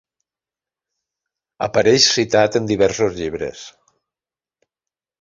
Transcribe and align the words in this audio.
Apareix 1.67 2.09
citat 2.15 2.59
en 2.63 2.73
diversos 2.75 3.17
llibres. 3.23 3.71